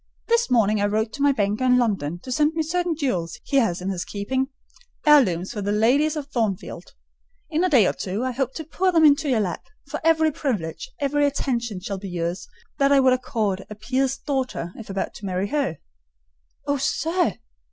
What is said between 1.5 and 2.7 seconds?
in London to send me